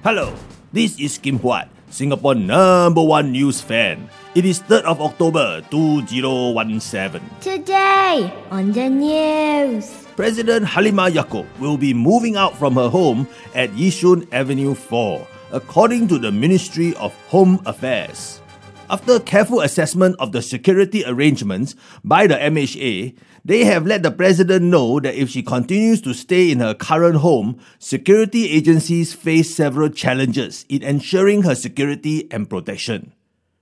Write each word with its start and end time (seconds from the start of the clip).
Hello, 0.00 0.36
this 0.68 1.00
is 1.00 1.16
Kim 1.16 1.40
Huat, 1.40 1.72
Singapore 1.88 2.34
number 2.36 3.00
one 3.00 3.32
news 3.32 3.64
fan. 3.64 4.12
It 4.36 4.44
is 4.44 4.60
3rd 4.60 4.84
of 4.84 5.00
October 5.00 5.64
2017. 5.72 7.24
Today 7.40 8.28
on 8.52 8.72
the 8.76 8.92
news. 8.92 9.88
President 10.12 10.66
Halimah 10.66 11.08
Yacob 11.08 11.48
will 11.56 11.80
be 11.80 11.94
moving 11.96 12.36
out 12.36 12.52
from 12.60 12.76
her 12.76 12.92
home 12.92 13.24
at 13.54 13.72
Yishun 13.72 14.28
Avenue 14.28 14.74
4, 14.76 15.24
according 15.52 16.04
to 16.08 16.18
the 16.20 16.28
Ministry 16.28 16.92
of 17.00 17.16
Home 17.32 17.62
Affairs. 17.64 18.42
After 18.90 19.20
careful 19.20 19.60
assessment 19.60 20.16
of 20.18 20.32
the 20.32 20.42
security 20.42 21.04
arrangements 21.06 21.76
by 22.02 22.26
the 22.26 22.34
MHA, 22.34 23.16
they 23.44 23.64
have 23.64 23.86
let 23.86 24.02
the 24.02 24.10
president 24.10 24.64
know 24.64 24.98
that 24.98 25.14
if 25.14 25.30
she 25.30 25.44
continues 25.44 26.02
to 26.02 26.12
stay 26.12 26.50
in 26.50 26.58
her 26.58 26.74
current 26.74 27.18
home, 27.18 27.60
security 27.78 28.50
agencies 28.50 29.14
face 29.14 29.54
several 29.54 29.90
challenges 29.90 30.66
in 30.68 30.82
ensuring 30.82 31.42
her 31.42 31.54
security 31.54 32.26
and 32.32 32.50
protection. 32.50 33.12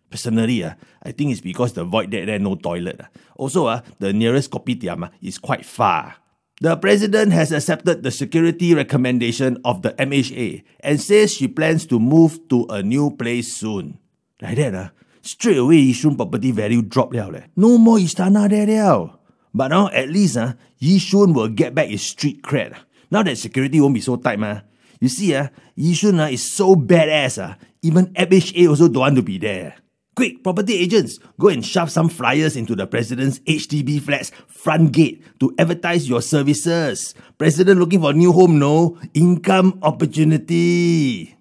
Personally, 0.08 0.64
uh, 0.64 0.72
I 1.02 1.12
think 1.12 1.32
it's 1.32 1.42
because 1.42 1.74
the 1.74 1.84
void 1.84 2.08
deck 2.08 2.24
there 2.24 2.38
no 2.38 2.54
toilet. 2.54 2.98
Uh. 2.98 3.08
Also, 3.36 3.66
uh, 3.66 3.82
the 3.98 4.14
nearest 4.14 4.50
kopitiam 4.50 5.04
uh, 5.04 5.08
is 5.20 5.36
quite 5.36 5.66
far. 5.66 6.16
The 6.62 6.74
president 6.76 7.34
has 7.34 7.52
accepted 7.52 8.02
the 8.02 8.10
security 8.10 8.74
recommendation 8.74 9.58
of 9.62 9.82
the 9.82 9.92
MHA 9.92 10.64
and 10.80 10.98
says 10.98 11.34
she 11.34 11.48
plans 11.48 11.84
to 11.92 12.00
move 12.00 12.48
to 12.48 12.64
a 12.70 12.82
new 12.82 13.10
place 13.10 13.52
soon. 13.52 13.98
Like 14.40 14.56
that, 14.56 14.74
uh, 14.74 14.88
straight 15.22 15.58
away 15.58 15.82
Yishun 15.82 16.16
property 16.16 16.50
value 16.50 16.82
drop 16.82 17.12
liao 17.12 17.30
leh. 17.30 17.46
No 17.56 17.78
more 17.78 17.98
Istana 17.98 18.48
there 18.48 18.66
liao. 18.66 19.18
But 19.54 19.68
now 19.68 19.88
at 19.88 20.08
least 20.08 20.36
uh, 20.36 20.54
Yishun 20.80 21.34
will 21.34 21.48
get 21.48 21.74
back 21.74 21.90
its 21.90 22.02
street 22.02 22.42
cred. 22.42 22.76
Now 23.10 23.22
that 23.22 23.38
security 23.38 23.80
won't 23.80 23.94
be 23.94 24.00
so 24.00 24.16
tight, 24.16 24.38
ma. 24.38 24.60
You 25.00 25.08
see, 25.08 25.34
uh, 25.34 25.48
Yishun 25.76 26.20
uh, 26.20 26.30
is 26.30 26.48
so 26.48 26.74
badass. 26.74 27.42
Uh, 27.42 27.54
even 27.82 28.06
MHA 28.14 28.68
also 28.68 28.88
don't 28.88 29.00
want 29.00 29.16
to 29.16 29.22
be 29.22 29.38
there. 29.38 29.76
Quick, 30.18 30.42
property 30.42 30.74
agents, 30.74 31.20
go 31.38 31.46
and 31.46 31.64
shove 31.64 31.92
some 31.92 32.08
flyers 32.08 32.56
into 32.56 32.74
the 32.74 32.88
president's 32.88 33.38
HDB 33.40 34.02
flats 34.02 34.32
front 34.48 34.90
gate 34.90 35.22
to 35.38 35.54
advertise 35.56 36.08
your 36.08 36.20
services. 36.20 37.14
President 37.38 37.78
looking 37.78 38.00
for 38.00 38.12
new 38.12 38.32
home, 38.32 38.58
no? 38.58 38.98
Income 39.14 39.78
opportunity. 39.80 41.37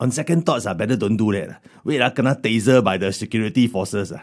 On 0.00 0.10
second 0.12 0.46
thoughts, 0.46 0.66
I 0.66 0.74
better 0.74 0.96
don't 0.96 1.16
do 1.16 1.32
that. 1.32 1.50
Ah. 1.50 1.58
Wait, 1.82 2.00
I 2.00 2.10
kena 2.10 2.40
taser 2.40 2.82
by 2.82 2.98
the 2.98 3.12
security 3.12 3.66
forces. 3.66 4.12
Ah. 4.12 4.22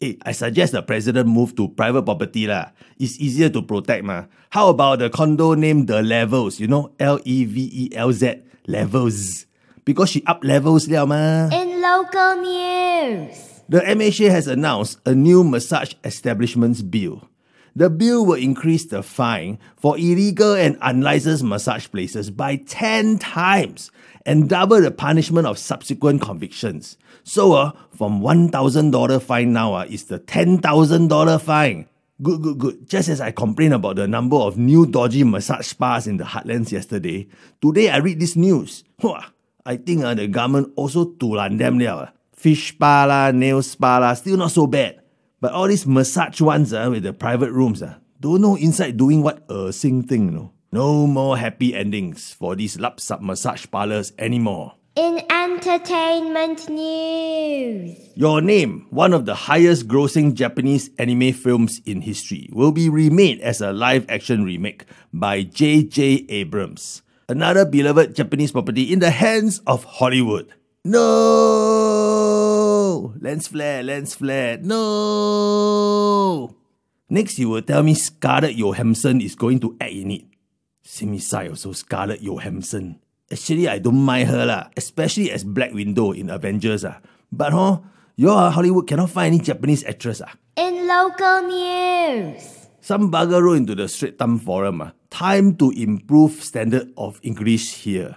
Hey, 0.00 0.16
I 0.24 0.32
suggest 0.32 0.72
the 0.72 0.80
president 0.80 1.28
move 1.28 1.54
to 1.56 1.68
private 1.68 2.08
property 2.08 2.48
lah. 2.48 2.72
It's 2.96 3.20
easier 3.20 3.52
to 3.52 3.60
protect 3.60 4.00
ma. 4.00 4.24
How 4.48 4.72
about 4.72 5.00
the 5.04 5.10
condo 5.12 5.52
named 5.52 5.88
The 5.88 6.00
Levelz? 6.00 6.58
You 6.58 6.68
know, 6.68 6.96
L-E-V-E-L-Z, 6.98 8.40
Levelz. 8.66 9.44
Because 9.84 10.08
she 10.08 10.24
up 10.24 10.40
levels 10.42 10.88
liao 10.88 11.04
ma. 11.04 11.52
In 11.52 11.84
local 11.84 12.40
news. 12.40 13.60
The 13.68 13.84
MHA 13.84 14.30
has 14.32 14.48
announced 14.48 14.98
a 15.04 15.14
new 15.14 15.44
massage 15.44 15.92
establishments 16.02 16.80
bill. 16.80 17.29
The 17.76 17.90
bill 17.90 18.26
will 18.26 18.34
increase 18.34 18.84
the 18.84 19.02
fine 19.02 19.58
for 19.76 19.96
illegal 19.96 20.54
and 20.54 20.76
unlicensed 20.80 21.44
massage 21.44 21.88
places 21.88 22.30
by 22.30 22.56
10 22.56 23.18
times 23.18 23.90
and 24.26 24.48
double 24.48 24.80
the 24.80 24.90
punishment 24.90 25.46
of 25.46 25.58
subsequent 25.58 26.20
convictions. 26.20 26.98
So, 27.22 27.52
uh, 27.52 27.72
from 27.96 28.20
$1,000 28.20 29.22
fine 29.22 29.52
now 29.52 29.74
uh, 29.74 29.86
is 29.88 30.04
the 30.04 30.18
$10,000 30.18 31.40
fine. 31.40 31.86
Good, 32.22 32.42
good, 32.42 32.58
good. 32.58 32.88
Just 32.88 33.08
as 33.08 33.20
I 33.20 33.30
complained 33.30 33.72
about 33.72 33.96
the 33.96 34.06
number 34.06 34.36
of 34.36 34.58
new 34.58 34.84
dodgy 34.84 35.24
massage 35.24 35.66
spas 35.66 36.06
in 36.06 36.18
the 36.18 36.24
heartlands 36.24 36.70
yesterday, 36.70 37.28
today 37.62 37.88
I 37.88 37.96
read 37.98 38.20
this 38.20 38.36
news. 38.36 38.84
I 39.64 39.76
think 39.76 40.04
uh, 40.04 40.14
the 40.14 40.28
government 40.28 40.72
also 40.76 41.06
tulan 41.06 41.56
them 41.56 41.78
liao. 41.78 42.08
Fish 42.32 42.72
spa 42.72 43.04
la, 43.04 43.30
nail 43.30 43.62
spa 43.62 43.98
la, 43.98 44.14
still 44.14 44.36
not 44.36 44.50
so 44.50 44.66
bad. 44.66 45.00
But 45.40 45.52
all 45.52 45.68
these 45.68 45.86
massage 45.86 46.40
ones 46.40 46.72
uh, 46.72 46.88
with 46.90 47.02
the 47.02 47.14
private 47.14 47.50
rooms, 47.50 47.82
uh, 47.82 47.96
don't 48.20 48.42
know 48.42 48.56
inside 48.56 48.98
doing 48.98 49.22
what 49.22 49.50
a 49.50 49.72
sing 49.72 50.02
thing, 50.02 50.26
you 50.26 50.30
know. 50.32 50.52
No 50.70 51.06
more 51.06 51.38
happy 51.38 51.74
endings 51.74 52.32
for 52.32 52.54
these 52.54 52.78
lap 52.78 53.00
sub 53.00 53.22
massage 53.22 53.66
parlors 53.70 54.12
anymore. 54.18 54.74
In 54.94 55.22
entertainment 55.30 56.68
news. 56.68 57.96
Your 58.14 58.42
Name, 58.42 58.86
one 58.90 59.14
of 59.14 59.24
the 59.24 59.34
highest 59.34 59.88
grossing 59.88 60.34
Japanese 60.34 60.90
anime 60.98 61.32
films 61.32 61.80
in 61.86 62.02
history, 62.02 62.50
will 62.52 62.70
be 62.70 62.90
remade 62.90 63.40
as 63.40 63.62
a 63.62 63.72
live 63.72 64.04
action 64.10 64.44
remake 64.44 64.84
by 65.12 65.42
J.J. 65.42 66.26
Abrams, 66.28 67.02
another 67.28 67.64
beloved 67.64 68.14
Japanese 68.14 68.52
property 68.52 68.92
in 68.92 68.98
the 68.98 69.10
hands 69.10 69.60
of 69.66 69.84
Hollywood. 69.84 70.52
No! 70.84 71.99
Lens 73.20 73.48
flare, 73.48 73.82
lens 73.82 74.14
flare, 74.14 74.56
no! 74.64 76.48
Next, 77.10 77.38
you 77.38 77.50
will 77.50 77.60
tell 77.60 77.82
me 77.82 77.92
Scarlett 77.92 78.56
Johansson 78.56 79.20
is 79.20 79.34
going 79.34 79.60
to 79.60 79.76
act 79.78 79.92
in 79.92 80.10
it. 80.10 80.24
Simi 80.80 81.18
Sai 81.18 81.48
also 81.48 81.72
Scarlett 81.72 82.22
Johansson. 82.22 82.96
Actually, 83.30 83.68
I 83.68 83.76
don't 83.76 84.00
mind 84.00 84.30
her 84.32 84.46
lah, 84.46 84.72
especially 84.74 85.30
as 85.30 85.44
Black 85.44 85.76
Widow 85.76 86.16
in 86.16 86.30
Avengers 86.30 86.80
ah. 86.88 86.96
But 87.30 87.52
huh, 87.52 87.84
your 88.16 88.50
Hollywood 88.50 88.88
cannot 88.88 89.10
find 89.12 89.34
any 89.34 89.44
Japanese 89.44 89.84
actress 89.84 90.24
ah. 90.24 90.32
In 90.56 90.88
local 90.88 91.44
news. 91.44 92.72
Some 92.80 93.12
bugger 93.12 93.44
wrote 93.44 93.68
into 93.68 93.74
the 93.76 93.92
Straits 93.92 94.16
Times 94.16 94.40
forum 94.40 94.80
ah, 94.80 94.96
time 95.12 95.60
to 95.60 95.68
improve 95.76 96.40
standard 96.40 96.88
of 96.96 97.20
English 97.20 97.84
here. 97.84 98.16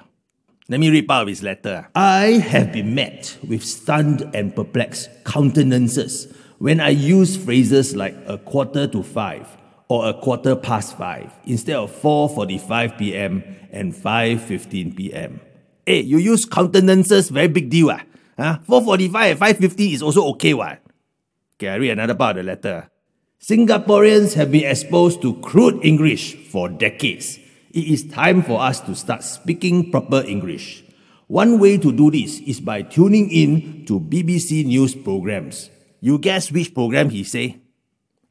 Let 0.69 0.79
me 0.79 0.89
read 0.89 1.11
out 1.11 1.23
of 1.23 1.27
his 1.27 1.43
letter. 1.43 1.89
Ah. 1.93 2.19
I 2.19 2.25
have 2.39 2.71
been 2.71 2.95
met 2.95 3.37
with 3.45 3.63
stunned 3.65 4.21
and 4.33 4.55
perplexed 4.55 5.09
countenances 5.25 6.33
when 6.57 6.79
I 6.79 6.89
use 6.89 7.35
phrases 7.35 7.97
like 7.97 8.15
a 8.27 8.37
quarter 8.37 8.87
to 8.87 9.03
five 9.03 9.45
or 9.89 10.07
a 10.07 10.13
quarter 10.13 10.55
past 10.55 10.97
five 10.97 11.33
instead 11.45 11.75
of 11.75 11.91
4.45 11.91 12.97
p.m. 12.97 13.43
and 13.71 13.93
5.15 13.93 14.95
p.m. 14.95 15.41
Hey, 15.85 15.99
eh, 15.99 16.01
you 16.03 16.17
use 16.17 16.45
countenances, 16.45 17.29
very 17.29 17.49
big 17.49 17.69
deal. 17.69 17.91
Ah. 17.91 18.05
ah 18.39 18.59
huh? 18.65 18.79
4.45 18.79 19.31
and 19.31 19.39
5.15 19.39 19.93
is 19.93 20.01
also 20.01 20.23
okay. 20.29 20.53
What? 20.53 20.79
Okay, 21.55 21.67
I 21.67 21.75
read 21.75 21.91
another 21.91 22.15
part 22.15 22.37
of 22.37 22.45
the 22.45 22.51
letter. 22.51 22.87
Ah. 22.87 22.89
Singaporeans 23.43 24.35
have 24.35 24.49
been 24.49 24.63
exposed 24.63 25.21
to 25.21 25.33
crude 25.41 25.83
English 25.83 26.35
for 26.47 26.69
decades. 26.69 27.42
It 27.73 27.89
is 27.89 28.05
time 28.05 28.43
for 28.45 28.61
us 28.61 28.81
to 28.85 28.93
start 28.93 29.23
speaking 29.23 29.89
proper 29.89 30.21
English. 30.21 30.85
One 31.25 31.57
way 31.57 31.81
to 31.81 31.91
do 31.91 32.11
this 32.11 32.37
is 32.45 32.61
by 32.61 32.83
tuning 32.83 33.31
in 33.33 33.83
to 33.89 33.99
BBC 33.99 34.63
News 34.63 34.93
programs. 34.93 35.71
You 35.99 36.19
guess 36.19 36.51
which 36.51 36.75
program 36.75 37.09
he 37.09 37.23
say? 37.23 37.57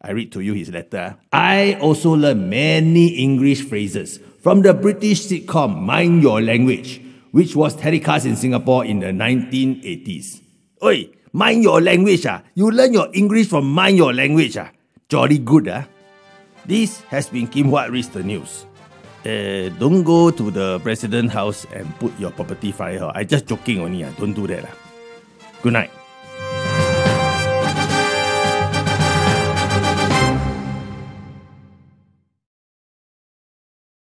I 0.00 0.12
read 0.12 0.30
to 0.38 0.40
you 0.40 0.54
his 0.54 0.70
letter. 0.70 1.18
I 1.32 1.74
also 1.82 2.14
learned 2.14 2.50
many 2.50 3.18
English 3.18 3.66
phrases 3.66 4.20
from 4.38 4.62
the 4.62 4.74
British 4.74 5.26
sitcom 5.26 5.74
Mind 5.74 6.22
Your 6.22 6.40
Language, 6.40 7.02
which 7.32 7.56
was 7.56 7.74
telecast 7.74 8.26
in 8.26 8.36
Singapore 8.36 8.84
in 8.84 9.00
the 9.00 9.10
1980s. 9.10 10.38
Oi, 10.84 11.10
mind 11.32 11.64
your 11.64 11.80
language 11.80 12.26
ah. 12.26 12.42
You 12.54 12.70
learn 12.70 12.92
your 12.94 13.10
English 13.12 13.48
from 13.48 13.66
Mind 13.66 13.96
Your 13.96 14.14
Language 14.14 14.56
ah. 14.56 14.70
Jolly 15.08 15.38
good 15.38 15.66
ah. 15.66 15.82
This 16.64 17.00
has 17.10 17.26
been 17.26 17.48
Kim 17.48 17.74
Huat 17.74 17.90
Reads 17.90 18.10
the 18.10 18.22
News. 18.22 18.66
Uh, 19.24 19.70
don't 19.78 20.02
go 20.02 20.30
to 20.30 20.50
the 20.50 20.80
president 20.80 21.30
house 21.30 21.64
and 21.72 21.86
put 22.00 22.10
your 22.18 22.30
property 22.32 22.72
fire. 22.72 23.10
I 23.14 23.22
just 23.22 23.46
joking 23.46 23.80
only. 23.80 24.02
Ah. 24.02 24.10
Don't 24.18 24.34
do 24.34 24.46
that. 24.48 24.66
Ah. 24.66 24.74
Good 25.62 25.74
night. 25.74 25.90